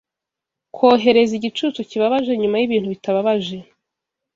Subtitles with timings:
[0.75, 3.57] Kohereza igicucu kibabaje nyuma yibintu bitababaje